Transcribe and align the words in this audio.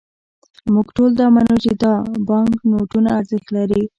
موږ 0.73 0.87
ټول 0.97 1.11
دا 1.19 1.27
منو، 1.35 1.55
چې 1.63 1.71
دا 1.81 1.93
بانکنوټونه 2.27 3.09
ارزښت 3.19 3.47
لري. 3.57 3.81